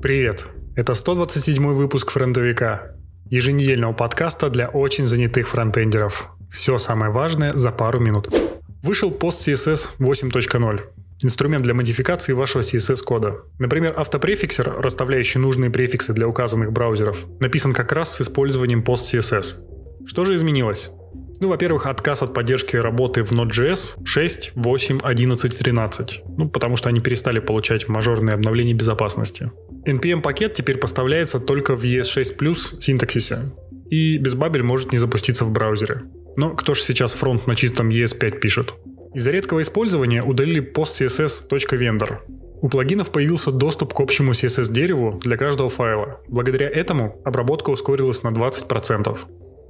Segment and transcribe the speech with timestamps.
[0.00, 0.44] Привет!
[0.76, 2.92] Это 127 выпуск «Фронтовика»,
[3.30, 6.28] еженедельного подкаста для очень занятых фронтендеров.
[6.48, 8.32] Все самое важное за пару минут.
[8.84, 10.80] Вышел пост CSS 8.0.
[11.24, 13.38] Инструмент для модификации вашего CSS-кода.
[13.58, 19.64] Например, автопрефиксер, расставляющий нужные префиксы для указанных браузеров, написан как раз с использованием пост CSS.
[20.06, 20.92] Что же изменилось?
[21.40, 26.22] Ну, во-первых, отказ от поддержки работы в Node.js 6, 8, 11, 13.
[26.36, 29.52] Ну, потому что они перестали получать мажорные обновления безопасности.
[29.86, 33.52] NPM-пакет теперь поставляется только в ES6 Plus синтаксисе.
[33.88, 36.02] И без бабель может не запуститься в браузере.
[36.36, 38.74] Но кто же сейчас фронт на чистом ES5 пишет?
[39.14, 42.18] Из-за редкого использования удалили post.css.vendor.
[42.60, 46.20] У плагинов появился доступ к общему CSS-дереву для каждого файла.
[46.28, 49.16] Благодаря этому обработка ускорилась на 20%.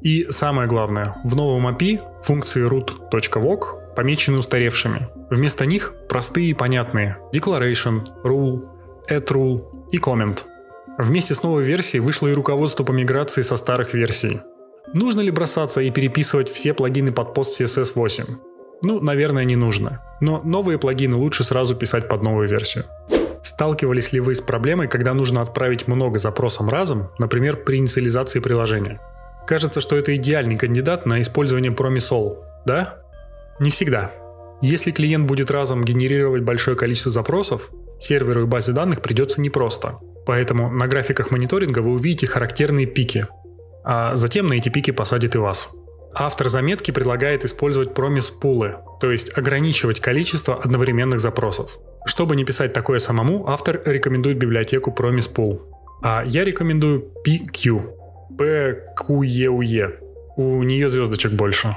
[0.00, 5.08] И самое главное, в новом API функции root.walk помечены устаревшими.
[5.30, 8.64] Вместо них простые и понятные declaration, rule,
[9.10, 10.44] add rule и comment.
[10.98, 14.40] Вместе с новой версией вышло и руководство по миграции со старых версий.
[14.94, 18.24] Нужно ли бросаться и переписывать все плагины под пост CSS 8?
[18.82, 20.02] Ну, наверное, не нужно.
[20.20, 22.84] Но новые плагины лучше сразу писать под новую версию.
[23.42, 29.00] Сталкивались ли вы с проблемой, когда нужно отправить много запросов разом, например, при инициализации приложения?
[29.48, 32.98] Кажется, что это идеальный кандидат на использование All, да?
[33.58, 34.12] Не всегда.
[34.60, 40.00] Если клиент будет разом генерировать большое количество запросов, серверу и базе данных придется непросто.
[40.26, 43.26] Поэтому на графиках мониторинга вы увидите характерные пики,
[43.84, 45.70] а затем на эти пики посадит и вас.
[46.14, 51.78] Автор заметки предлагает использовать Promise пулы, то есть ограничивать количество одновременных запросов.
[52.04, 55.60] Чтобы не писать такое самому, автор рекомендует библиотеку Promise Pool.
[56.02, 57.97] А я рекомендую PQ,
[58.38, 59.98] ПКУЕУЕ.
[60.36, 61.76] У нее звездочек больше.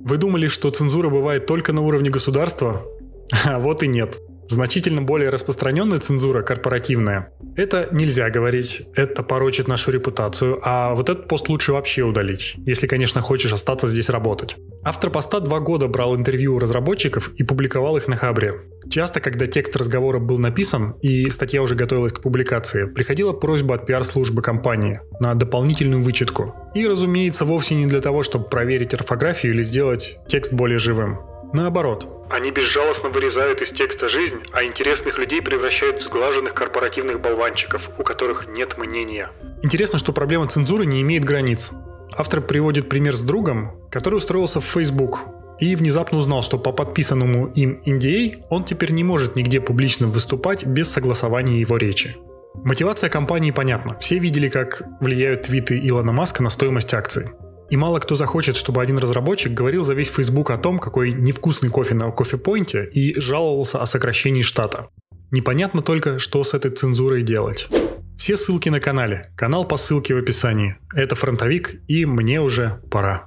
[0.00, 2.82] Вы думали, что цензура бывает только на уровне государства?
[3.44, 4.18] А вот и нет.
[4.48, 7.32] Значительно более распространенная цензура корпоративная.
[7.54, 12.86] Это нельзя говорить, это порочит нашу репутацию, а вот этот пост лучше вообще удалить, если,
[12.86, 14.56] конечно, хочешь остаться здесь работать.
[14.82, 18.54] Автор поста два года брал интервью у разработчиков и публиковал их на Хабре.
[18.88, 23.84] Часто, когда текст разговора был написан и статья уже готовилась к публикации, приходила просьба от
[23.84, 26.54] пиар-службы компании на дополнительную вычетку.
[26.74, 31.18] И, разумеется, вовсе не для того, чтобы проверить орфографию или сделать текст более живым.
[31.52, 37.88] Наоборот, они безжалостно вырезают из текста жизнь, а интересных людей превращают в сглаженных корпоративных болванчиков,
[37.98, 39.30] у которых нет мнения.
[39.62, 41.72] Интересно, что проблема цензуры не имеет границ.
[42.16, 45.20] Автор приводит пример с другом, который устроился в Facebook
[45.58, 50.66] и внезапно узнал, что по подписанному им NDA он теперь не может нигде публично выступать
[50.66, 52.16] без согласования его речи.
[52.54, 53.96] Мотивация компании понятна.
[53.98, 57.30] Все видели, как влияют твиты Илона Маска на стоимость акций.
[57.70, 61.68] И мало кто захочет, чтобы один разработчик говорил за весь Facebook о том, какой невкусный
[61.68, 64.88] кофе на кофепоинте и жаловался о сокращении штата.
[65.30, 67.68] Непонятно только, что с этой цензурой делать.
[68.16, 69.22] Все ссылки на канале.
[69.36, 70.76] Канал по ссылке в описании.
[70.94, 73.26] Это фронтовик, и мне уже пора.